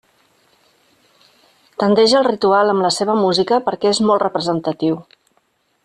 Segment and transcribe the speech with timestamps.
[1.83, 5.01] Tendeix al ritual amb la seva música perquè és molt representatiu.